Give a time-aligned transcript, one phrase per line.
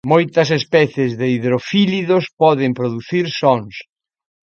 [0.13, 3.75] Moitas especies de hidrofílidos poden producir sons.